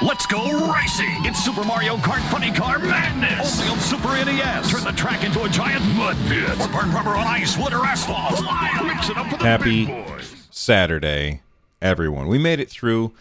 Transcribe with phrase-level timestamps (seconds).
[0.00, 1.24] Let's go racing!
[1.24, 3.58] It's Super Mario Kart Funny Car Madness!
[3.58, 4.70] Only on Super NES!
[4.70, 6.50] Turn the track into a giant mud pit!
[6.60, 8.40] Or burn rubber on ice, wood, or asphalt!
[8.86, 10.46] Mix it up with Happy big boys!
[10.50, 11.42] Saturday,
[11.82, 12.28] everyone.
[12.28, 13.12] We made it through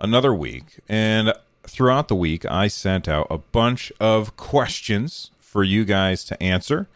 [0.00, 1.32] another week, and
[1.62, 6.88] throughout the week, I sent out a bunch of questions for you guys to answer,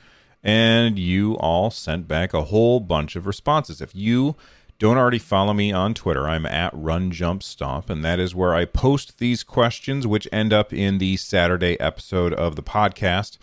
[0.43, 3.81] and you all sent back a whole bunch of responses.
[3.81, 4.35] If you
[4.81, 8.55] don't already follow me on Twitter, I'm at Run Jump Stomp, and that is where
[8.55, 13.37] I post these questions, which end up in the Saturday episode of the podcast.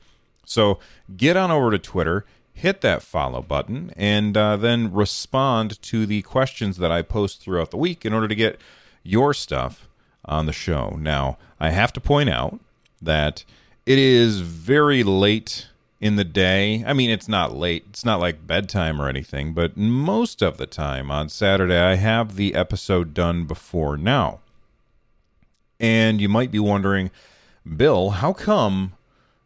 [0.48, 0.80] So
[1.16, 6.24] get on over to Twitter, hit that follow button, and uh, then respond to the
[6.24, 8.60] questions that I post throughout the week in order to get
[9.04, 9.88] your stuff
[10.26, 10.98] on the show.
[11.00, 12.60] Now, I have to point out
[13.00, 13.44] that
[13.86, 15.68] it is very late
[16.00, 16.84] in the day.
[16.86, 20.68] I mean, it's not late, it's not like bedtime or anything, but most of the
[20.68, 24.40] time on Saturday, I have the episode done before now.
[25.80, 27.12] And you might be wondering,
[27.76, 28.94] Bill, how come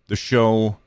[0.07, 0.77] the show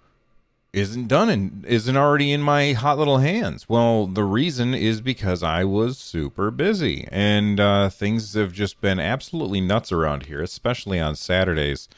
[0.73, 3.69] isn't done and isn't already in my hot little hands?
[3.69, 8.99] Well, the reason is because I was super busy and uh, things have just been
[8.99, 11.89] absolutely nuts around here, especially on Saturdays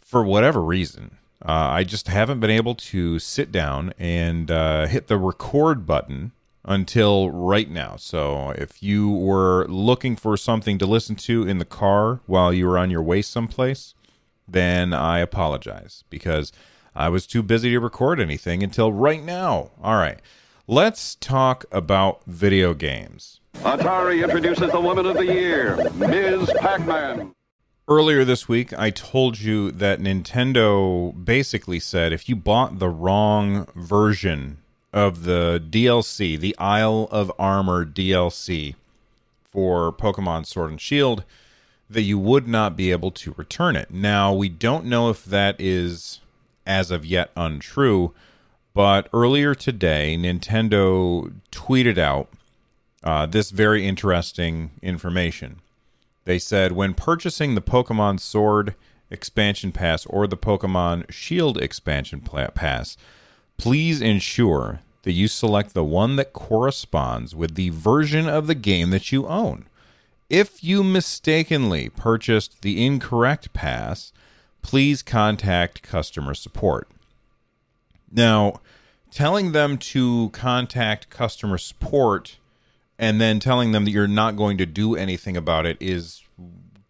[0.00, 1.18] for whatever reason.
[1.44, 6.32] Uh, I just haven't been able to sit down and uh, hit the record button
[6.64, 7.96] until right now.
[7.96, 12.68] So if you were looking for something to listen to in the car while you
[12.68, 13.94] were on your way someplace,
[14.46, 16.52] then I apologize because
[16.94, 19.72] I was too busy to record anything until right now.
[19.82, 20.20] All right,
[20.68, 23.40] let's talk about video games.
[23.54, 26.50] Atari introduces the Woman of the Year, Ms.
[26.60, 27.32] Pac-Man.
[27.88, 33.66] Earlier this week, I told you that Nintendo basically said if you bought the wrong
[33.74, 34.58] version
[34.92, 38.76] of the DLC, the Isle of Armor DLC
[39.50, 41.24] for Pokemon Sword and Shield,
[41.90, 43.90] that you would not be able to return it.
[43.90, 46.20] Now, we don't know if that is
[46.64, 48.14] as of yet untrue,
[48.74, 52.28] but earlier today, Nintendo tweeted out
[53.02, 55.60] uh, this very interesting information.
[56.24, 58.74] They said when purchasing the Pokemon Sword
[59.10, 62.96] expansion pass or the Pokemon Shield expansion pass,
[63.58, 68.90] please ensure that you select the one that corresponds with the version of the game
[68.90, 69.66] that you own.
[70.30, 74.12] If you mistakenly purchased the incorrect pass,
[74.62, 76.88] please contact customer support.
[78.10, 78.60] Now,
[79.10, 82.38] telling them to contact customer support
[83.02, 86.22] and then telling them that you're not going to do anything about it is,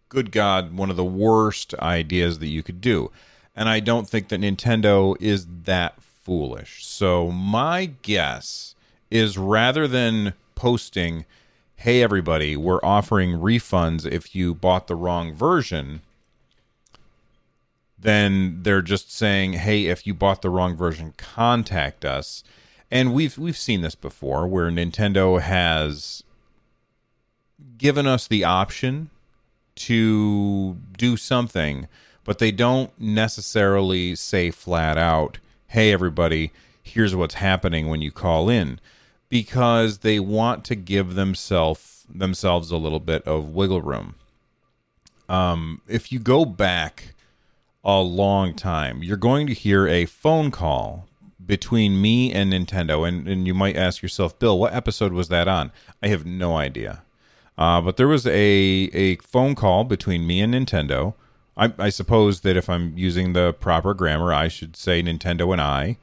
[0.09, 3.09] good God, one of the worst ideas that you could do.
[3.55, 6.85] And I don't think that Nintendo is that foolish.
[6.85, 8.75] So, my guess
[9.09, 11.25] is rather than posting,
[11.77, 16.01] hey, everybody, we're offering refunds if you bought the wrong version,
[17.97, 22.43] then they're just saying, "Hey, if you bought the wrong version, contact us."
[22.93, 26.23] And we've we've seen this before where Nintendo has
[27.75, 29.09] given us the option
[29.77, 31.87] to do something,
[32.23, 35.39] but they don't necessarily say flat out,
[35.69, 36.51] "Hey everybody,
[36.83, 38.79] here's what's happening when you call in."
[39.27, 44.13] Because they want to give themselves themselves a little bit of wiggle room.
[45.27, 47.15] Um, if you go back
[47.83, 49.03] a long time.
[49.03, 51.07] You're going to hear a phone call
[51.45, 55.47] between me and Nintendo, and, and you might ask yourself, Bill, what episode was that
[55.47, 55.71] on?
[56.01, 57.03] I have no idea.
[57.57, 61.13] Uh, but there was a, a phone call between me and Nintendo.
[61.55, 65.61] I, I suppose that if I'm using the proper grammar, I should say Nintendo and
[65.61, 65.97] I.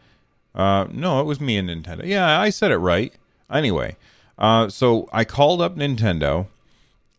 [0.54, 2.04] Uh, no, it was me and Nintendo.
[2.04, 3.12] Yeah, I said it right.
[3.50, 3.96] Anyway,
[4.38, 6.46] uh, so I called up Nintendo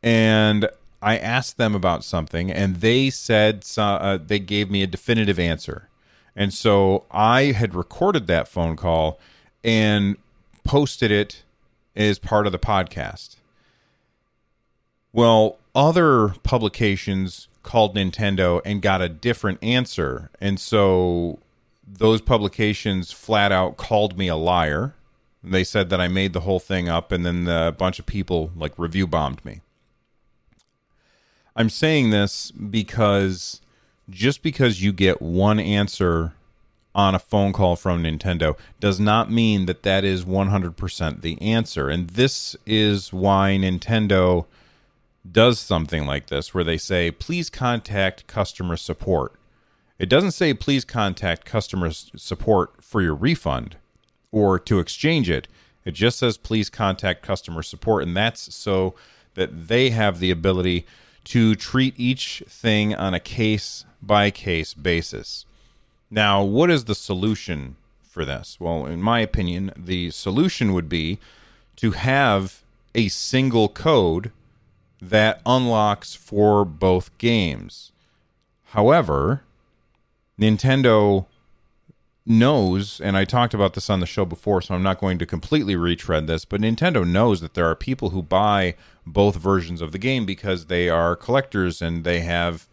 [0.02, 0.70] and
[1.02, 5.90] I asked them about something, and they said uh, they gave me a definitive answer.
[6.36, 9.19] And so I had recorded that phone call
[9.64, 10.18] and
[10.64, 11.44] posted it
[11.96, 13.36] as part of the podcast.
[15.14, 20.30] Well, other publications called Nintendo and got a different answer.
[20.39, 21.39] And so
[21.86, 24.95] those publications flat out called me a liar.
[25.44, 28.51] They said that I made the whole thing up, and then a bunch of people
[28.56, 29.62] like review bombed me.
[31.56, 33.60] I'm saying this because
[34.09, 36.33] just because you get one answer
[36.94, 41.89] on a phone call from Nintendo does not mean that that is 100% the answer.
[41.89, 44.45] And this is why Nintendo
[45.30, 49.33] does something like this where they say, please contact customer support.
[50.00, 53.77] It doesn't say, please contact customer support for your refund
[54.31, 55.47] or to exchange it.
[55.86, 58.04] It just says, please contact customer support.
[58.04, 58.95] And that's so
[59.36, 60.86] that they have the ability
[61.25, 65.45] to treat each thing on a case by case basis.
[66.09, 68.57] Now, what is the solution for this?
[68.59, 71.19] Well, in my opinion, the solution would be
[71.77, 72.63] to have
[72.94, 74.31] a single code
[75.01, 77.92] that unlocks for both games.
[78.65, 79.42] However,
[80.39, 81.25] Nintendo
[82.25, 85.25] knows, and I talked about this on the show before, so I'm not going to
[85.25, 88.75] completely retread this, but Nintendo knows that there are people who buy
[89.06, 92.68] both versions of the game because they are collectors and they have,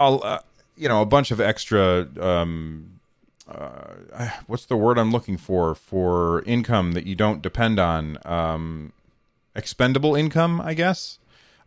[0.00, 0.40] uh,
[0.76, 2.08] you know, a bunch of extra.
[2.18, 3.00] Um,
[3.48, 8.18] uh, what's the word I'm looking for for income that you don't depend on?
[8.24, 8.92] Um,
[9.54, 11.18] expendable income, I guess.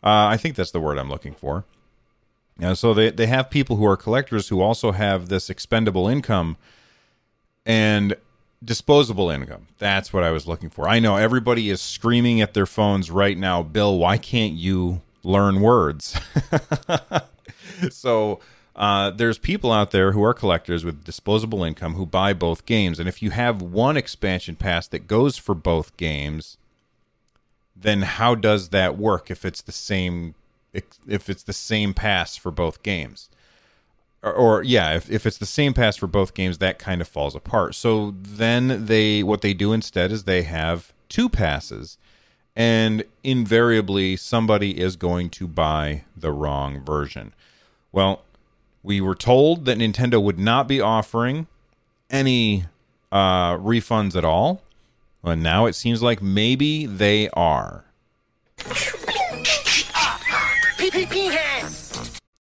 [0.04, 1.66] Uh, I think that's the word I'm looking for.
[2.62, 6.58] Uh, so they, they have people who are collectors who also have this expendable income
[7.66, 8.16] and
[8.64, 9.68] disposable income.
[9.80, 10.88] That's what I was looking for.
[10.88, 15.62] I know everybody is screaming at their phones right now, Bill, why can't you learn
[15.62, 16.20] words?
[17.92, 18.40] so
[18.76, 23.00] uh, there's people out there who are collectors with disposable income who buy both games.
[23.00, 26.58] And if you have one expansion pass that goes for both games,
[27.76, 30.36] then how does that work if it's the same
[31.08, 33.30] if it's the same pass for both games.
[34.22, 37.08] Or, or, yeah, if, if it's the same pass for both games, that kind of
[37.08, 37.76] falls apart.
[37.76, 41.98] So then they what they do instead is they have two passes,
[42.56, 47.34] and invariably somebody is going to buy the wrong version.
[47.94, 48.24] Well,
[48.82, 51.48] we were told that Nintendo would not be offering
[52.10, 52.66] any
[53.12, 54.62] uh, refunds at all.
[55.24, 57.86] And now it seems like maybe they are.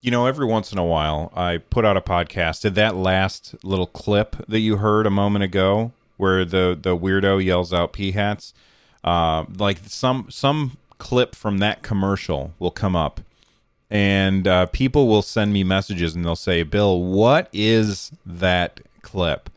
[0.00, 2.62] You know, every once in a while, I put out a podcast.
[2.62, 7.44] Did that last little clip that you heard a moment ago, where the the weirdo
[7.44, 8.54] yells out "Peahats"?
[9.04, 13.20] Uh, like some some clip from that commercial will come up,
[13.90, 19.50] and uh, people will send me messages and they'll say, "Bill, what is that clip?"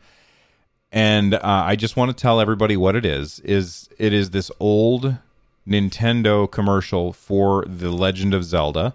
[0.92, 3.40] And uh, I just want to tell everybody what it is.
[3.40, 5.16] Is it is this old
[5.68, 8.94] Nintendo commercial for The Legend of Zelda.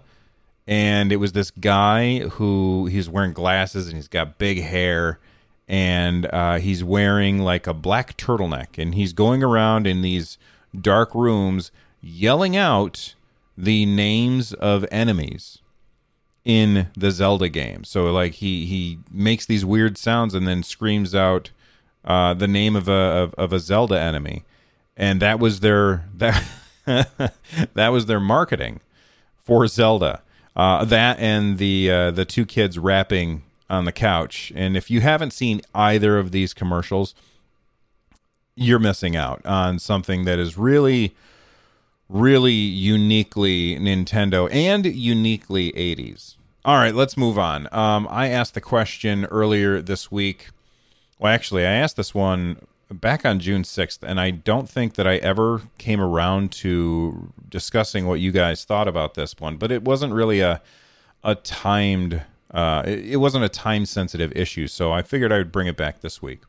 [0.66, 5.18] And it was this guy who he's wearing glasses and he's got big hair
[5.66, 10.38] and uh, he's wearing like a black turtleneck and he's going around in these
[10.78, 13.14] dark rooms yelling out
[13.64, 15.58] the names of enemies
[16.44, 17.84] in the Zelda game.
[17.84, 21.50] So like he he makes these weird sounds and then screams out
[22.04, 24.44] uh, the name of a of, of a Zelda enemy,
[24.96, 26.44] and that was their that
[27.74, 28.80] that was their marketing
[29.42, 30.22] for Zelda.
[30.56, 34.52] Uh, that and the uh, the two kids rapping on the couch.
[34.56, 37.14] And if you haven't seen either of these commercials,
[38.56, 41.14] you're missing out on something that is really,
[42.10, 46.36] really uniquely Nintendo and uniquely 80s.
[46.64, 47.68] All right, let's move on.
[47.72, 50.48] Um, I asked the question earlier this week.
[51.18, 52.60] Well, actually, I asked this one
[52.90, 58.06] back on June 6th, and I don't think that I ever came around to discussing
[58.06, 60.60] what you guys thought about this one, but it wasn't really a
[61.22, 65.52] a timed uh, it, it wasn't a time sensitive issue, so I figured I would
[65.52, 66.40] bring it back this week.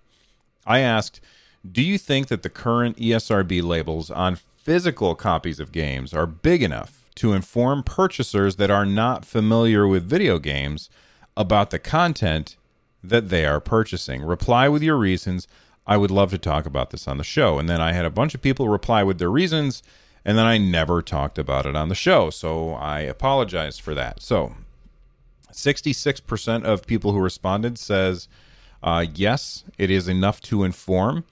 [0.66, 1.22] I asked,
[1.70, 6.62] do you think that the current ESRB labels on physical copies of games are big
[6.62, 10.90] enough to inform purchasers that are not familiar with video games
[11.36, 12.58] about the content
[13.04, 14.22] that they are purchasing?
[14.22, 15.48] Reply with your reasons.
[15.88, 17.58] I would love to talk about this on the show.
[17.58, 19.82] And then I had a bunch of people reply with their reasons,
[20.24, 22.30] and then I never talked about it on the show.
[22.30, 24.22] So I apologize for that.
[24.22, 24.56] So
[25.52, 28.28] 66% of people who responded says
[28.84, 31.24] uh, yes, it is enough to inform.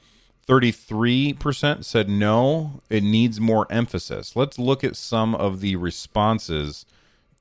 [0.49, 4.35] 33% said no, it needs more emphasis.
[4.35, 6.87] Let's look at some of the responses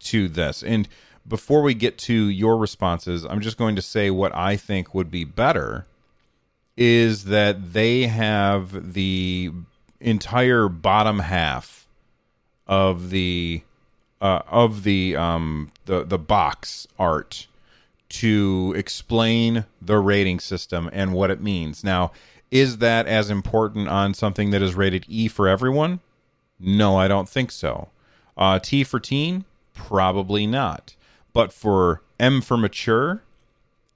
[0.01, 0.63] to this.
[0.63, 0.87] And
[1.27, 5.11] before we get to your responses, I'm just going to say what I think would
[5.11, 5.87] be better
[6.77, 9.53] is that they have the
[10.01, 11.87] entire bottom half
[12.67, 13.63] of the
[14.21, 17.47] uh, of the um the the box art
[18.09, 21.83] to explain the rating system and what it means.
[21.83, 22.13] Now,
[22.51, 26.01] is that as important on something that is rated E for everyone?
[26.59, 27.89] No, I don't think so.
[28.37, 29.45] Uh, T for teen?
[29.75, 30.95] Probably not.
[31.33, 33.23] But for M for mature,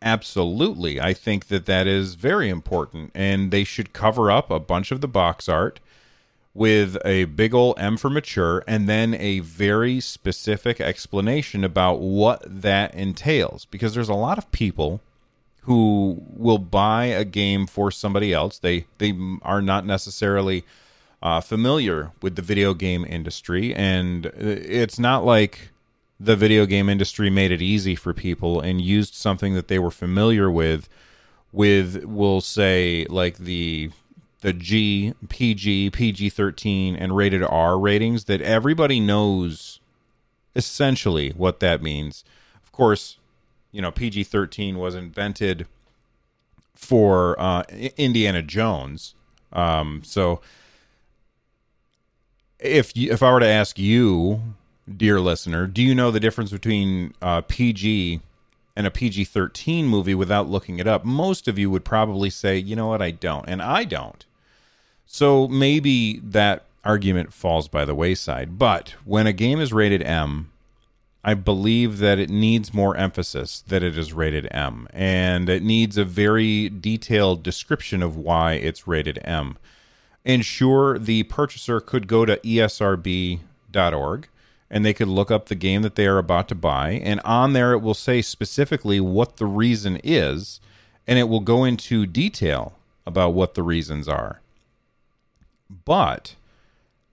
[0.03, 1.01] Absolutely.
[1.01, 3.13] I think that that is very important.
[3.15, 5.81] And they should cover up a bunch of the box art
[6.55, 12.43] with a big ol' M for mature and then a very specific explanation about what
[12.45, 13.65] that entails.
[13.67, 15.01] Because there's a lot of people
[15.63, 18.59] who will buy a game for somebody else.
[18.59, 20.65] They they are not necessarily
[21.23, 25.71] uh, familiar with the video game industry, and it's not like
[26.19, 29.91] the video game industry made it easy for people and used something that they were
[29.91, 30.89] familiar with
[31.53, 33.91] with we'll say like the
[34.41, 39.79] the G, PG, PG 13, and rated R ratings that everybody knows
[40.57, 42.25] essentially what that means.
[42.65, 43.19] Of course,
[43.73, 45.67] you know, PG 13 was invented
[46.75, 47.63] for uh,
[47.97, 49.15] Indiana Jones.
[49.53, 50.41] Um, so
[52.59, 54.43] if you, if I were to ask you,
[54.95, 58.21] dear listener, do you know the difference between uh, PG
[58.77, 61.05] and a PG 13 movie without looking it up?
[61.05, 63.49] Most of you would probably say, you know what, I don't.
[63.49, 64.25] And I don't.
[65.07, 68.59] So maybe that argument falls by the wayside.
[68.59, 70.52] But when a game is rated M,
[71.25, 75.97] I believe that it needs more emphasis that it is rated M, and it needs
[75.97, 79.57] a very detailed description of why it's rated M.
[80.25, 83.39] And sure, the purchaser could go to esrb.org
[84.73, 87.53] and they could look up the game that they are about to buy, and on
[87.53, 90.61] there it will say specifically what the reason is,
[91.07, 92.73] and it will go into detail
[93.05, 94.41] about what the reasons are.
[95.85, 96.37] But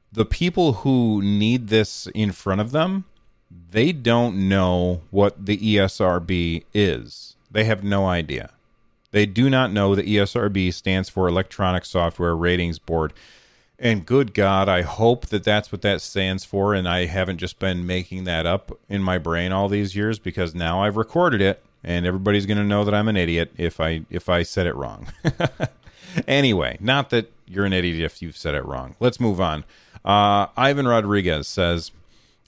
[0.09, 3.03] the people who need this in front of them,
[3.51, 7.35] they don't know what the ESRB is.
[7.51, 8.51] They have no idea.
[9.11, 13.13] They do not know the ESRB stands for Electronic Software Ratings Board.
[13.79, 16.73] And good God, I hope that that's what that stands for.
[16.73, 20.53] And I haven't just been making that up in my brain all these years because
[20.53, 24.01] now I've recorded it and everybody's going to know that I'm an idiot if I
[24.09, 25.07] if I said it wrong.
[26.27, 28.95] anyway, not that you're an idiot if you've said it wrong.
[28.99, 29.63] Let's move on.
[30.03, 31.91] Uh, Ivan Rodriguez says,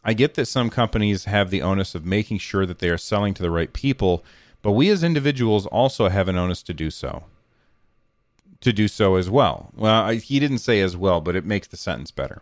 [0.04, 3.34] I get that some companies have the onus of making sure that they are selling
[3.36, 4.24] to the right people,
[4.62, 7.26] but we as individuals also have an onus to do so.
[8.62, 9.72] To do so as well.
[9.76, 12.42] Well, I, he didn't say as well, but it makes the sentence better.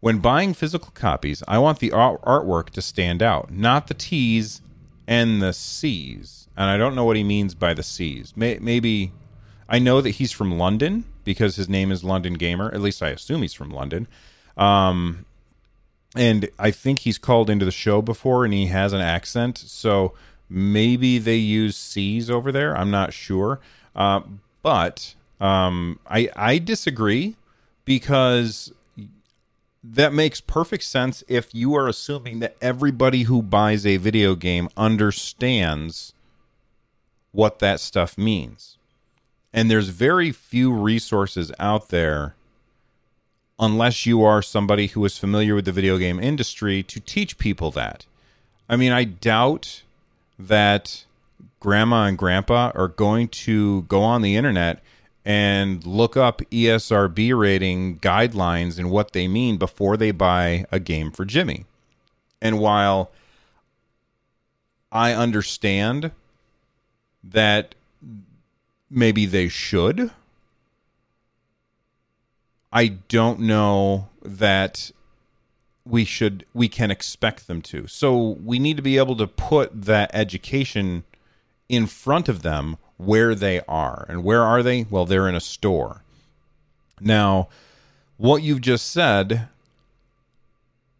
[0.00, 4.60] When buying physical copies, I want the art- artwork to stand out, not the T's
[5.06, 6.48] and the C's.
[6.56, 8.36] And I don't know what he means by the C's.
[8.36, 9.12] May- maybe
[9.68, 12.72] I know that he's from London because his name is London Gamer.
[12.72, 14.06] At least I assume he's from London.
[14.56, 15.24] Um,
[16.16, 19.58] and I think he's called into the show before and he has an accent.
[19.58, 20.14] So
[20.48, 22.76] maybe they use C's over there.
[22.76, 23.60] I'm not sure.
[23.94, 24.20] Uh,
[24.62, 27.36] but um, I, I disagree
[27.84, 28.72] because
[29.82, 34.68] that makes perfect sense if you are assuming that everybody who buys a video game
[34.76, 36.12] understands
[37.32, 38.76] what that stuff means.
[39.52, 42.34] And there's very few resources out there,
[43.58, 47.70] unless you are somebody who is familiar with the video game industry, to teach people
[47.72, 48.06] that.
[48.68, 49.82] I mean, I doubt
[50.38, 51.04] that
[51.60, 54.82] grandma and grandpa are going to go on the internet
[55.24, 61.10] and look up ESRB rating guidelines and what they mean before they buy a game
[61.10, 61.66] for Jimmy.
[62.40, 63.10] And while
[64.90, 66.12] I understand
[67.22, 67.74] that
[68.90, 70.10] maybe they should.
[72.72, 74.90] I don't know that
[75.84, 77.86] we should we can expect them to.
[77.86, 81.04] So we need to be able to put that education
[81.68, 84.04] in front of them where they are.
[84.08, 84.86] And where are they?
[84.90, 86.02] Well, they're in a store.
[87.00, 87.48] Now,
[88.16, 89.48] what you've just said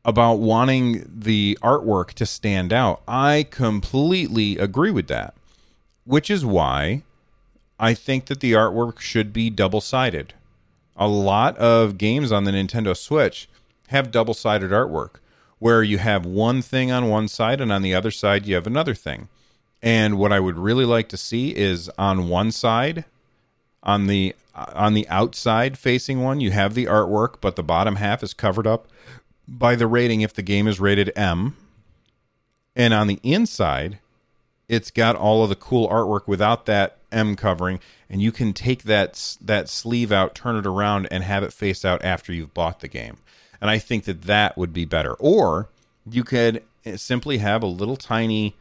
[0.05, 5.35] about wanting the artwork to stand out, I completely agree with that.
[6.05, 7.03] Which is why
[7.79, 10.33] I think that the artwork should be double sided.
[10.99, 13.49] A lot of games on the Nintendo Switch
[13.89, 15.21] have double sided artwork
[15.59, 18.67] where you have one thing on one side and on the other side you have
[18.67, 19.29] another thing.
[19.83, 23.05] And what I would really like to see is on one side,
[23.83, 28.25] on the on the outside facing one, you have the artwork, but the bottom half
[28.25, 28.89] is covered up
[29.47, 31.57] by the rating if the game is rated M.
[32.75, 34.01] And on the inside,
[34.69, 38.85] it's got all of the cool artwork without that M covering, and you can take
[38.85, 42.81] that that sleeve out, turn it around, and have it face out after you've bought
[42.81, 43.19] the game.
[43.61, 45.15] And I think that that would be better.
[45.15, 45.69] Or
[46.09, 48.57] you could eh, simply have a little tiny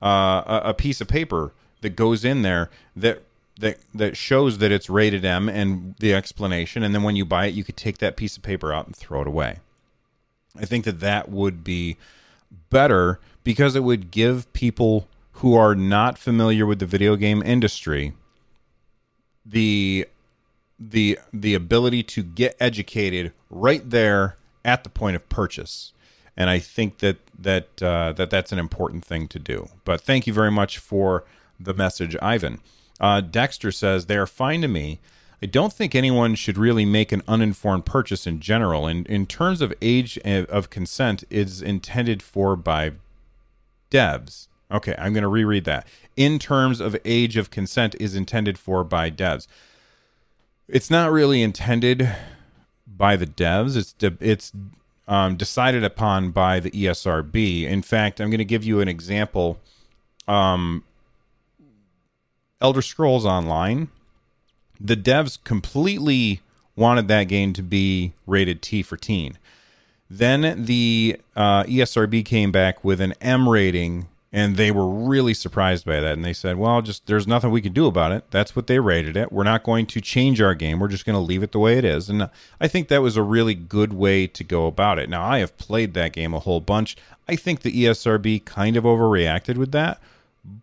[0.00, 3.22] uh, a, piece of paper that goes in there that
[3.58, 7.46] that that shows that it's rated M and the explanation, and then when you buy
[7.46, 9.58] it, you could take that piece of paper out and throw it away.
[10.58, 11.96] I think that that would be
[12.70, 15.08] better because it would give people
[15.42, 18.12] who are not familiar with the video game industry
[19.44, 20.06] the
[20.78, 25.92] the the ability to get educated right there at the point of purchase
[26.36, 30.28] and i think that that uh, that that's an important thing to do but thank
[30.28, 31.24] you very much for
[31.58, 32.60] the message ivan
[33.00, 35.00] uh, dexter says they are fine to me
[35.44, 38.86] I don't think anyone should really make an uninformed purchase in general.
[38.86, 42.92] And in terms of age of consent, is intended for by
[43.90, 44.46] devs.
[44.72, 45.86] Okay, I'm going to reread that.
[46.16, 49.46] In terms of age of consent, is intended for by devs.
[50.68, 52.08] It's not really intended
[52.86, 53.76] by the devs.
[53.76, 54.52] It's de- it's
[55.06, 57.64] um, decided upon by the ESRB.
[57.64, 59.58] In fact, I'm going to give you an example.
[60.26, 60.84] Um,
[62.60, 63.88] Elder Scrolls Online
[64.82, 66.40] the devs completely
[66.74, 69.38] wanted that game to be rated T for teen.
[70.10, 75.84] Then the uh, ESRB came back with an M rating, and they were really surprised
[75.84, 76.14] by that.
[76.14, 78.24] And they said, "Well, just there's nothing we can do about it.
[78.30, 79.30] That's what they rated it.
[79.30, 80.80] We're not going to change our game.
[80.80, 83.16] We're just going to leave it the way it is." And I think that was
[83.16, 85.10] a really good way to go about it.
[85.10, 86.96] Now, I have played that game a whole bunch.
[87.28, 90.00] I think the ESRB kind of overreacted with that,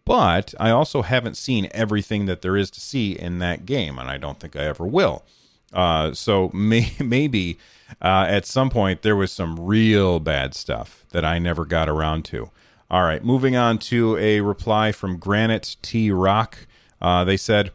[0.04, 4.10] but I also haven't seen everything that there is to see in that game, and
[4.10, 5.24] I don't think I ever will.
[5.72, 7.58] Uh, so may, maybe
[8.02, 12.26] uh, at some point there was some real bad stuff that I never got around
[12.26, 12.50] to.
[12.92, 16.66] All right, moving on to a reply from Granite T Rock.
[17.00, 17.72] Uh, they said,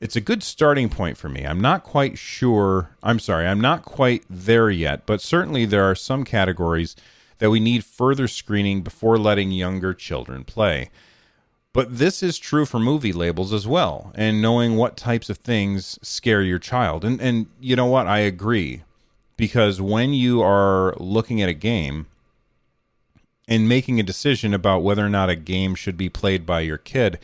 [0.00, 1.44] It's a good starting point for me.
[1.46, 2.90] I'm not quite sure.
[3.04, 6.96] I'm sorry, I'm not quite there yet, but certainly there are some categories
[7.38, 10.90] that we need further screening before letting younger children play.
[11.72, 16.00] But this is true for movie labels as well, and knowing what types of things
[16.02, 17.04] scare your child.
[17.04, 18.08] And and you know what?
[18.08, 18.82] I agree.
[19.36, 22.06] Because when you are looking at a game
[23.52, 26.78] and making a decision about whether or not a game should be played by your
[26.78, 27.18] kid,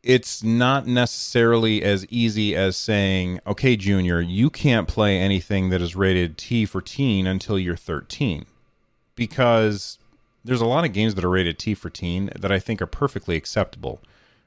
[0.00, 5.96] it's not necessarily as easy as saying, okay, Junior, you can't play anything that is
[5.96, 8.46] rated T for teen until you're 13.
[9.16, 9.98] Because
[10.44, 12.86] there's a lot of games that are rated T for teen that I think are
[12.86, 14.00] perfectly acceptable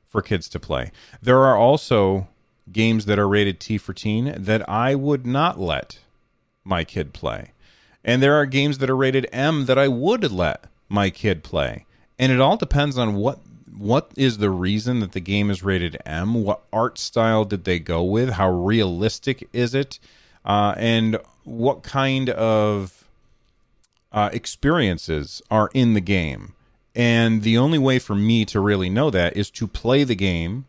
[0.07, 0.93] for kids to play.
[1.21, 2.29] There are also
[2.71, 5.99] games that are rated T for teen that I would not let
[6.63, 7.51] my kid play.
[8.03, 11.85] And there are games that are rated M that I would let my kid play.
[12.17, 13.39] And it all depends on what
[13.77, 16.43] what is the reason that the game is rated M?
[16.43, 18.31] What art style did they go with?
[18.31, 19.97] How realistic is it?
[20.45, 23.07] Uh, and what kind of
[24.11, 26.53] uh, experiences are in the game.
[26.93, 30.65] And the only way for me to really know that is to play the game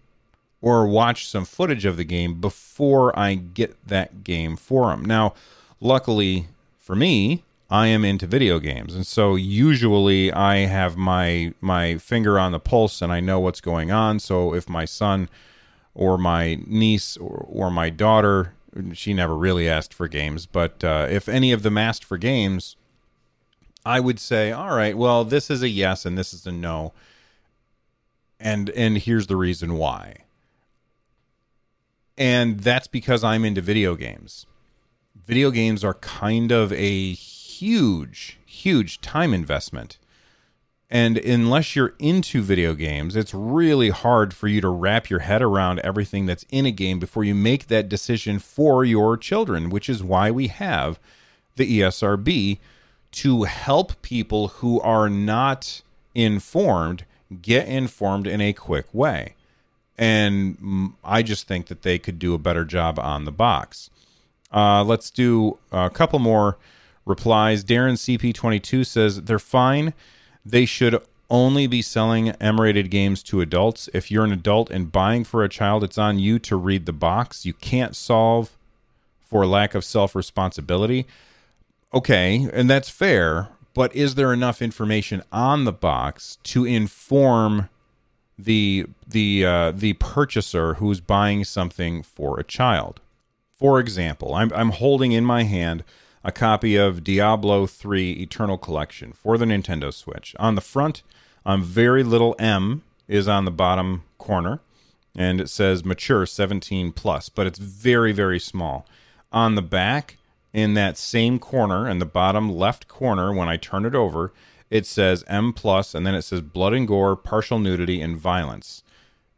[0.61, 5.05] or watch some footage of the game before I get that game for them.
[5.05, 5.35] Now,
[5.81, 6.47] luckily
[6.83, 12.39] for me, I am into video games, and so usually I have my my finger
[12.39, 14.19] on the pulse and I know what's going on.
[14.19, 15.31] So if my son
[15.95, 18.55] or my niece or, or my daughter,
[18.93, 22.77] she never really asked for games, but uh, if any of them asked for games,
[23.87, 26.93] I would say, all right, well, this is a yes and this is a no.
[28.41, 30.17] And and here's the reason why.
[32.19, 34.47] And that's because I'm into video games.
[35.27, 39.99] Video games are kind of a huge, huge time investment.
[40.91, 45.41] And unless you're into video games, it's really hard for you to wrap your head
[45.41, 49.89] around everything that's in a game before you make that decision for your children, which
[49.89, 50.99] is why we have
[51.57, 52.59] the ESRB
[53.13, 55.83] to help people who are not
[56.15, 57.05] informed
[57.41, 59.35] get informed in a quick way.
[59.97, 63.89] And I just think that they could do a better job on the box.
[64.53, 66.59] Uh, let's do a couple more
[67.07, 67.65] replies.
[67.65, 69.95] Darren CP22 says they're fine.
[70.45, 73.89] They should only be selling M rated games to adults.
[73.95, 76.93] If you're an adult and buying for a child, it's on you to read the
[76.93, 77.47] box.
[77.47, 78.57] You can't solve
[79.25, 81.07] for lack of self responsibility.
[81.95, 87.69] Okay, and that's fair, but is there enough information on the box to inform
[88.39, 93.01] the the uh, the purchaser who's buying something for a child?
[93.63, 95.85] For example, I'm I'm holding in my hand
[96.25, 100.35] a copy of Diablo 3 Eternal Collection for the Nintendo Switch.
[100.41, 101.05] On the front,
[101.47, 104.59] um, very little M is on the bottom corner,
[105.15, 108.85] and it says mature 17 plus, but it's very very small.
[109.31, 110.17] On the back,
[110.53, 114.33] in that same corner in the bottom left corner when I turn it over,
[114.71, 118.83] it says M plus and then it says blood and gore, partial nudity, and violence.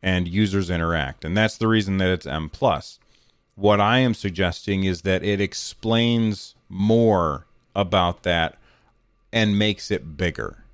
[0.03, 1.27] And users interact.
[1.27, 2.99] And that's the reason that it's M plus.
[3.57, 8.57] What I am suggesting is that it explains more about that
[9.33, 10.65] and makes it bigger.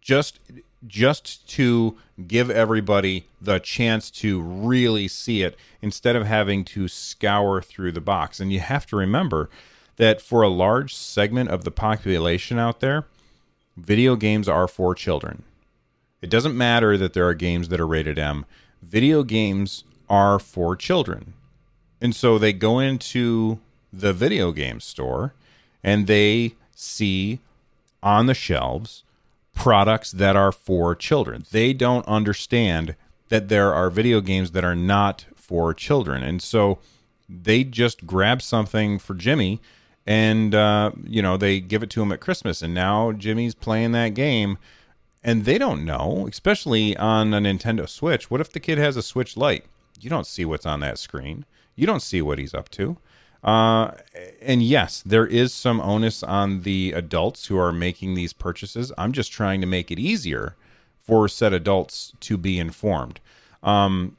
[0.00, 0.40] Just
[0.86, 7.62] just to give everybody the chance to really see it instead of having to scour
[7.62, 8.40] through the box.
[8.40, 9.48] And you have to remember
[9.96, 13.06] that for a large segment of the population out there,
[13.76, 15.44] video games are for children.
[16.20, 18.44] It doesn't matter that there are games that are rated M.
[18.82, 21.34] Video games are for children.
[22.02, 23.60] And so they go into
[23.92, 25.34] the video game store
[25.84, 27.38] and they see
[28.02, 29.04] on the shelves
[29.54, 31.44] products that are for children.
[31.52, 32.96] They don't understand
[33.28, 36.24] that there are video games that are not for children.
[36.24, 36.80] And so
[37.28, 39.60] they just grab something for Jimmy
[40.04, 43.92] and uh, you know they give it to him at Christmas and now Jimmy's playing
[43.92, 44.58] that game
[45.22, 48.28] and they don't know, especially on a Nintendo Switch.
[48.28, 49.66] What if the kid has a Switch Lite?
[50.00, 51.44] You don't see what's on that screen.
[51.74, 52.96] You don't see what he's up to.
[53.42, 53.92] Uh,
[54.40, 58.92] and yes, there is some onus on the adults who are making these purchases.
[58.96, 60.54] I'm just trying to make it easier
[61.00, 63.18] for said adults to be informed.
[63.62, 64.16] Um,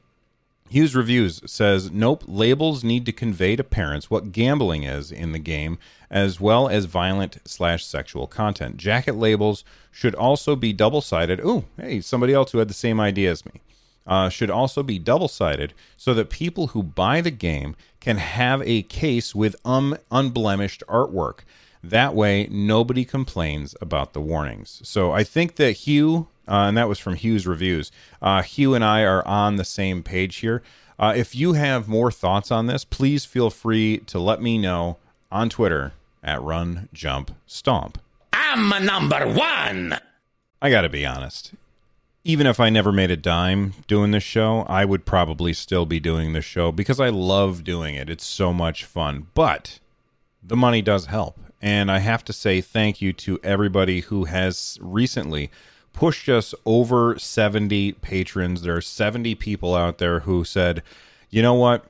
[0.68, 5.38] Hughes Reviews says, Nope, labels need to convey to parents what gambling is in the
[5.38, 5.78] game,
[6.10, 8.76] as well as violent slash sexual content.
[8.76, 11.40] Jacket labels should also be double sided.
[11.40, 13.60] Ooh, hey, somebody else who had the same idea as me.
[14.06, 18.60] Uh, should also be double sided so that people who buy the game can have
[18.66, 21.38] a case with um, unblemished artwork.
[21.82, 24.80] That way, nobody complains about the warnings.
[24.84, 27.90] So I think that Hugh, uh, and that was from Hugh's reviews,
[28.20, 30.62] uh, Hugh and I are on the same page here.
[30.98, 34.98] Uh, if you have more thoughts on this, please feel free to let me know
[35.30, 37.98] on Twitter at Run Jump Stomp.
[38.32, 39.98] I'm number one.
[40.62, 41.52] I got to be honest.
[42.26, 46.00] Even if I never made a dime doing this show, I would probably still be
[46.00, 48.08] doing this show because I love doing it.
[48.08, 49.26] It's so much fun.
[49.34, 49.78] But
[50.42, 51.38] the money does help.
[51.60, 55.50] And I have to say thank you to everybody who has recently
[55.92, 58.62] pushed us over 70 patrons.
[58.62, 60.82] There are 70 people out there who said,
[61.28, 61.84] you know what?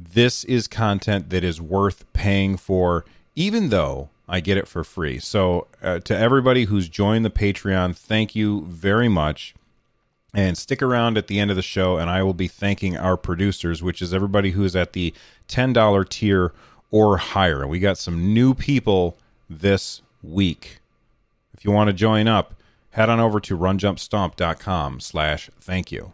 [0.00, 3.04] This is content that is worth paying for,
[3.36, 5.20] even though I get it for free.
[5.20, 9.54] So, uh, to everybody who's joined the Patreon, thank you very much.
[10.36, 13.16] And stick around at the end of the show, and I will be thanking our
[13.16, 15.14] producers, which is everybody who is at the
[15.48, 16.52] $10 tier
[16.90, 17.66] or higher.
[17.66, 19.16] We got some new people
[19.48, 20.80] this week.
[21.54, 22.52] If you want to join up,
[22.90, 26.12] head on over to runjumpstomp.com slash thank you.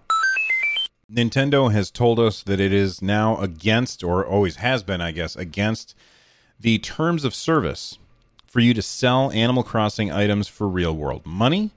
[1.13, 5.35] Nintendo has told us that it is now against, or always has been, I guess,
[5.35, 5.97] against
[6.61, 7.99] the terms of service
[8.47, 11.73] for you to sell Animal Crossing items for real world money.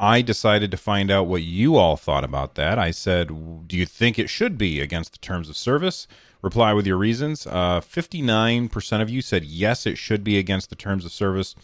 [0.00, 2.78] I decided to find out what you all thought about that.
[2.78, 6.08] I said, Do you think it should be against the terms of service?
[6.40, 7.46] Reply with your reasons.
[7.46, 11.54] Uh, 59% of you said yes, it should be against the terms of service.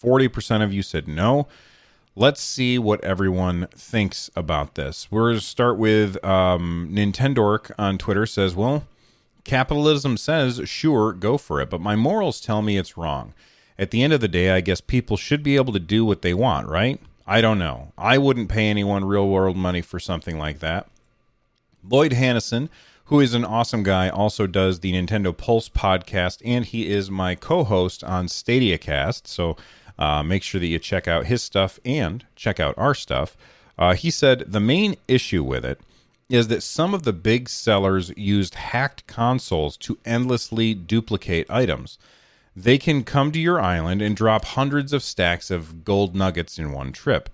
[0.00, 1.48] 40% of you said no.
[2.14, 5.10] Let's see what everyone thinks about this.
[5.10, 8.84] We're going to start with um, Nintendork on Twitter says, Well,
[9.42, 13.34] capitalism says, sure, go for it, but my morals tell me it's wrong.
[13.76, 16.22] At the end of the day, I guess people should be able to do what
[16.22, 17.00] they want, right?
[17.26, 17.92] I don't know.
[17.96, 20.88] I wouldn't pay anyone real world money for something like that.
[21.88, 22.68] Lloyd Hannison,
[23.06, 27.34] who is an awesome guy, also does the Nintendo Pulse podcast, and he is my
[27.34, 29.26] co host on StadiaCast.
[29.26, 29.56] So
[29.98, 33.36] uh, make sure that you check out his stuff and check out our stuff.
[33.78, 35.80] Uh, he said the main issue with it
[36.28, 41.98] is that some of the big sellers used hacked consoles to endlessly duplicate items.
[42.54, 46.72] They can come to your island and drop hundreds of stacks of gold nuggets in
[46.72, 47.30] one trip.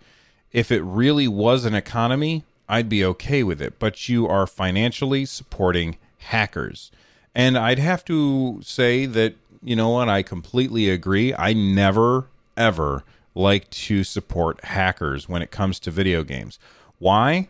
[0.52, 5.24] If it really was an economy, I'd be okay with it, but you are financially
[5.24, 6.90] supporting hackers.
[7.34, 11.34] And I'd have to say that, you know what, I completely agree.
[11.34, 12.26] I never,
[12.56, 13.04] ever
[13.34, 16.58] like to support hackers when it comes to video games.
[16.98, 17.48] Why?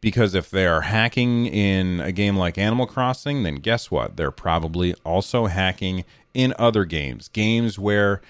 [0.00, 4.16] Because if they are hacking in a game like Animal Crossing, then guess what?
[4.16, 6.04] They're probably also hacking
[6.36, 8.20] in other games, games where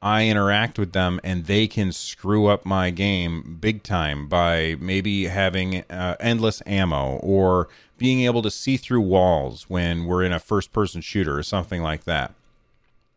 [0.00, 5.24] I interact with them and they can screw up my game big time by maybe
[5.24, 10.38] having uh, endless ammo or being able to see through walls when we're in a
[10.38, 12.34] first person shooter or something like that.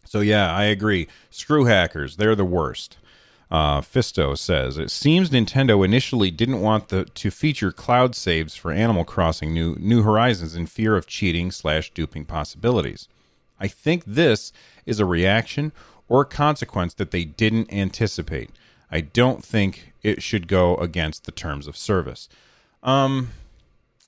[0.03, 1.07] So, yeah, I agree.
[1.29, 2.97] Screw hackers, they're the worst.
[3.51, 8.71] Uh, Fisto says it seems Nintendo initially didn't want the, to feature cloud saves for
[8.71, 13.07] Animal Crossing New New Horizons in fear of cheating slash duping possibilities.
[13.59, 14.51] I think this
[14.85, 15.71] is a reaction
[16.07, 18.49] or a consequence that they didn't anticipate.
[18.91, 22.27] I don't think it should go against the terms of service.
[22.81, 23.29] Um,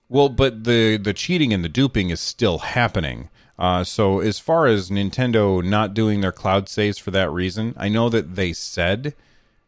[0.10, 3.30] well, but the the cheating and the duping is still happening.
[3.60, 7.90] Uh, so as far as Nintendo not doing their cloud saves for that reason, I
[7.90, 9.14] know that they said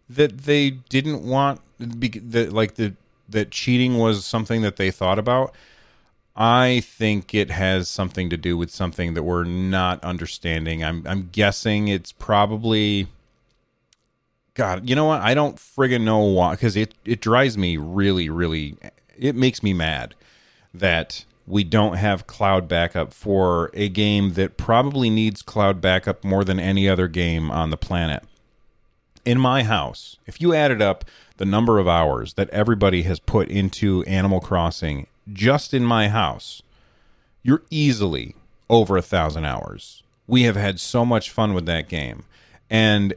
[0.10, 2.96] that they didn't want that like the
[3.30, 5.54] that cheating was something that they thought about.
[6.36, 10.84] I think it has something to do with something that we're not understanding.
[10.84, 13.08] I'm I'm guessing it's probably
[14.56, 15.22] God, you know what?
[15.22, 18.78] I don't friggin' know why because it it drives me really really
[19.18, 20.16] it makes me mad
[20.74, 26.44] that we don't have cloud backup for a game that probably needs cloud backup more
[26.44, 28.24] than any other game on the planet.
[29.26, 31.06] In my house, if you added up
[31.38, 36.62] the number of hours that everybody has put into Animal Crossing just in my house,
[37.42, 38.36] you're easily
[38.70, 40.04] over a thousand hours.
[40.28, 42.24] We have had so much fun with that game.
[42.70, 43.14] And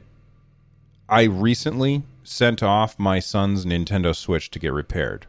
[1.09, 5.25] I recently sent off my son's Nintendo Switch to get repaired.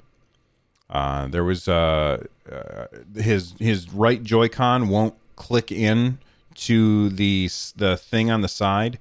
[0.91, 6.19] Uh, there was uh, uh, his his right Joy-Con won't click in
[6.55, 8.99] to the the thing on the side,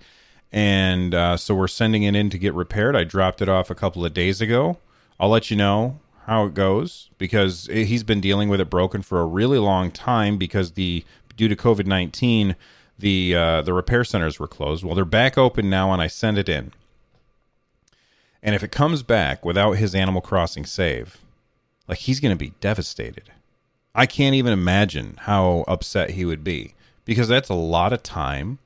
[0.52, 2.96] and uh, so we're sending it in to get repaired.
[2.96, 4.78] I dropped it off a couple of days ago.
[5.20, 9.20] I'll let you know how it goes because he's been dealing with it broken for
[9.20, 11.04] a really long time because the
[11.36, 12.56] due to COVID nineteen
[13.00, 14.84] the uh, the repair centers were closed.
[14.84, 16.74] Well, they're back open now, and I send it in.
[18.44, 21.18] And if it comes back without his Animal Crossing save,
[21.88, 23.32] like he's going to be devastated.
[23.96, 28.60] I can't even imagine how upset he would be because that's a lot of time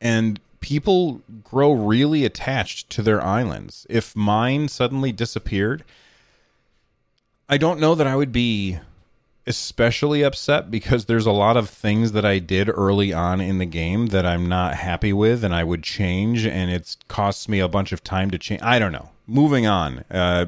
[0.00, 3.86] and people grow really attached to their islands.
[3.90, 5.82] If mine suddenly disappeared,
[7.48, 8.78] I don't know that I would be
[9.46, 13.66] especially upset because there's a lot of things that I did early on in the
[13.66, 17.68] game that I'm not happy with and I would change and it's costs me a
[17.68, 18.62] bunch of time to change.
[18.62, 19.10] I don't know.
[19.26, 20.04] Moving on.
[20.10, 20.46] Uh,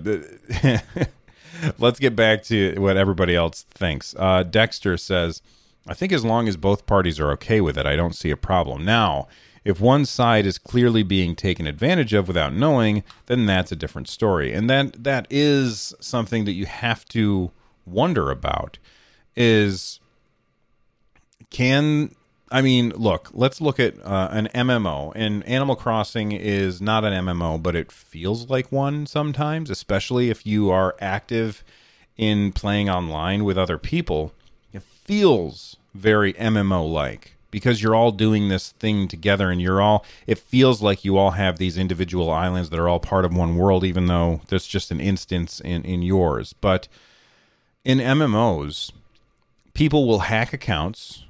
[1.78, 4.14] let's get back to what everybody else thinks.
[4.18, 5.42] Uh, Dexter says,
[5.87, 8.37] I think as long as both parties are okay with it, I don't see a
[8.37, 8.85] problem.
[8.85, 9.28] Now,
[9.66, 14.09] if one side is clearly being taken advantage of without knowing, then that's a different
[14.09, 14.52] story.
[14.52, 17.50] And that that is something that you have to
[17.85, 18.79] wonder about
[19.35, 19.98] is
[21.50, 22.14] can
[22.48, 25.11] I mean, look, let's look at uh, an MMO.
[25.16, 30.46] And Animal Crossing is not an MMO, but it feels like one sometimes, especially if
[30.46, 31.64] you are active
[32.16, 34.33] in playing online with other people.
[34.72, 40.04] It feels very MMO like because you're all doing this thing together and you're all,
[40.26, 43.56] it feels like you all have these individual islands that are all part of one
[43.56, 46.52] world, even though there's just an instance in, in yours.
[46.61, 46.88] But
[47.85, 48.92] in MMOs,
[49.74, 51.24] people will hack accounts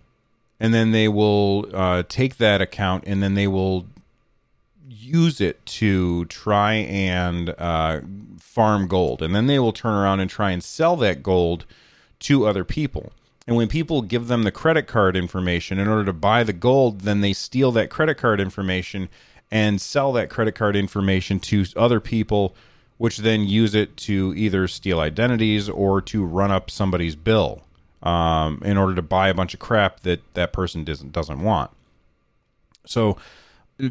[0.58, 3.86] and then they will uh, take that account and then they will
[4.88, 8.00] use it to try and uh,
[8.40, 11.66] farm gold and then they will turn around and try and sell that gold
[12.18, 13.12] to other people
[13.46, 17.00] and when people give them the credit card information in order to buy the gold
[17.02, 19.08] then they steal that credit card information
[19.50, 22.54] and sell that credit card information to other people
[22.98, 27.62] which then use it to either steal identities or to run up somebody's bill
[28.02, 31.70] um, in order to buy a bunch of crap that that person doesn't doesn't want.
[32.86, 33.16] So,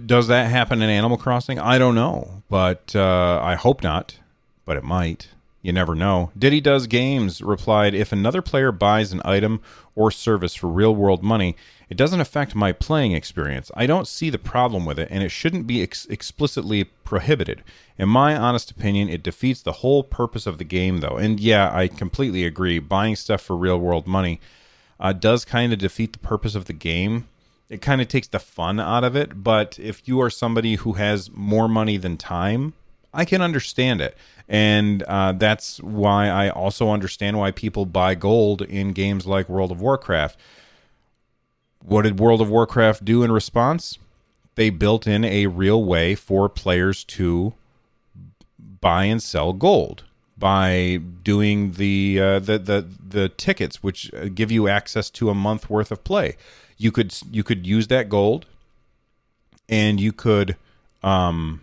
[0.05, 1.59] does that happen in Animal Crossing?
[1.59, 4.19] I don't know, but uh, I hope not.
[4.63, 5.27] But it might.
[5.65, 6.29] You never know.
[6.37, 9.61] Diddy Does Games replied If another player buys an item
[9.95, 11.55] or service for real world money,
[11.89, 13.71] it doesn't affect my playing experience.
[13.73, 17.63] I don't see the problem with it, and it shouldn't be ex- explicitly prohibited.
[17.97, 21.17] In my honest opinion, it defeats the whole purpose of the game, though.
[21.17, 22.77] And yeah, I completely agree.
[22.77, 24.39] Buying stuff for real world money
[24.99, 27.27] uh, does kind of defeat the purpose of the game.
[27.69, 29.43] It kind of takes the fun out of it.
[29.43, 32.73] But if you are somebody who has more money than time,
[33.15, 34.15] I can understand it.
[34.47, 39.71] And uh, that's why I also understand why people buy gold in games like World
[39.71, 40.37] of Warcraft
[41.85, 43.99] what did World of Warcraft do in response?
[44.55, 47.53] They built in a real way for players to
[48.81, 50.03] buy and sell gold
[50.37, 55.35] by doing the uh, the the the tickets, which uh, give you access to a
[55.35, 56.37] month worth of play.
[56.77, 58.45] You could you could use that gold,
[59.69, 60.55] and you could,
[61.03, 61.61] um,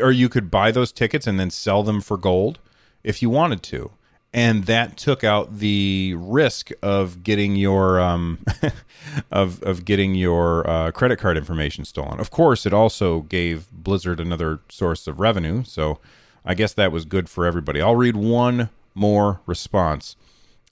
[0.00, 2.58] or you could buy those tickets and then sell them for gold
[3.02, 3.90] if you wanted to
[4.34, 8.44] and that took out the risk of getting your um,
[9.30, 12.18] of of getting your uh, credit card information stolen.
[12.18, 16.00] Of course, it also gave Blizzard another source of revenue, so
[16.44, 17.80] I guess that was good for everybody.
[17.80, 20.16] I'll read one more response.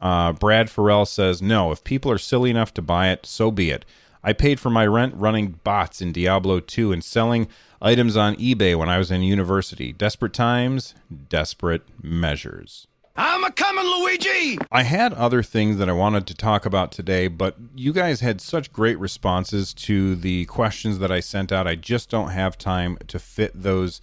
[0.00, 3.70] Uh, Brad Farrell says, "No, if people are silly enough to buy it, so be
[3.70, 3.84] it.
[4.24, 7.48] I paid for my rent running bots in Diablo 2 and selling."
[7.80, 9.92] Items on eBay when I was in university.
[9.92, 10.94] Desperate times,
[11.28, 12.86] desperate measures.
[13.16, 14.58] I'm a coming, Luigi!
[14.70, 18.40] I had other things that I wanted to talk about today, but you guys had
[18.40, 21.66] such great responses to the questions that I sent out.
[21.66, 24.00] I just don't have time to fit those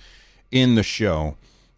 [0.52, 1.38] in the show.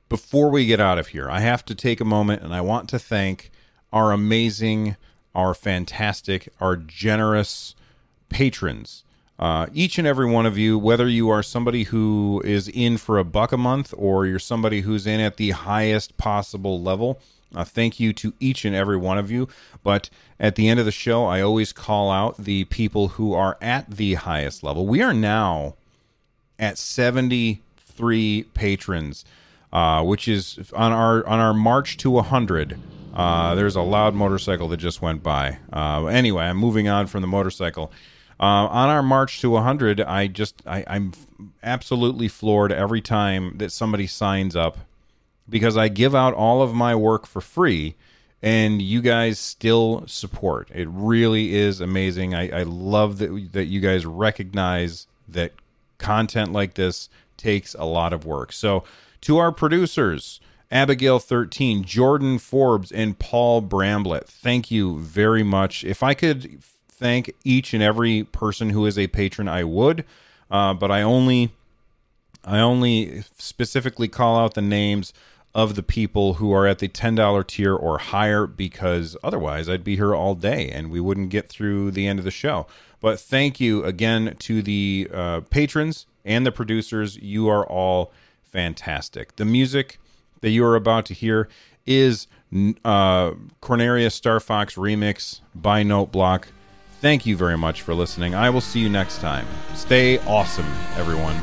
[0.09, 2.89] Before we get out of here, I have to take a moment and I want
[2.89, 3.49] to thank
[3.93, 4.97] our amazing,
[5.33, 7.75] our fantastic, our generous
[8.31, 9.03] patrons.
[9.37, 13.17] Uh, each and every one of you, whether you are somebody who is in for
[13.19, 17.19] a buck a month or you're somebody who's in at the highest possible level,
[17.53, 19.45] Uh, thank you to each and every one of you.
[19.83, 23.57] But at the end of the show, I always call out the people who are
[23.61, 24.87] at the highest level.
[24.87, 25.75] We are now
[26.57, 29.25] at 73 patrons,
[29.73, 32.77] uh, which is on our on our march to 100.
[33.13, 35.57] Uh, there's a loud motorcycle that just went by.
[35.73, 37.91] Uh, anyway, I'm moving on from the motorcycle.
[38.41, 41.13] Uh, on our march to 100, I just I, I'm
[41.61, 44.79] absolutely floored every time that somebody signs up
[45.47, 47.95] because I give out all of my work for free
[48.41, 50.71] and you guys still support.
[50.73, 52.33] It really is amazing.
[52.33, 55.51] I, I love that that you guys recognize that
[55.99, 58.51] content like this takes a lot of work.
[58.51, 58.83] So
[59.21, 60.39] to our producers,
[60.71, 65.83] Abigail 13, Jordan Forbes, and Paul Bramblett, thank you very much.
[65.83, 66.63] If I could
[67.01, 70.05] thank each and every person who is a patron, I would.
[70.49, 71.51] Uh, but I only
[72.45, 75.13] I only specifically call out the names
[75.53, 79.95] of the people who are at the $10 tier or higher because otherwise I'd be
[79.95, 82.67] here all day and we wouldn't get through the end of the show.
[83.01, 87.17] But thank you again to the uh, patrons and the producers.
[87.17, 88.11] You are all
[88.43, 89.35] fantastic.
[89.35, 89.99] The music
[90.39, 91.49] that you are about to hear
[91.85, 92.27] is
[92.85, 93.31] uh,
[94.09, 96.47] Star Fox remix by Note Block.
[97.01, 98.35] Thank you very much for listening.
[98.35, 99.47] I will see you next time.
[99.73, 101.35] Stay awesome, everyone.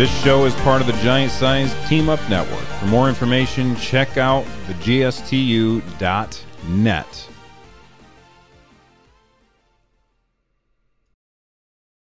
[0.00, 2.64] This show is part of the Giant Size Team Up Network.
[2.78, 5.82] For more information, check out the GSTU.net.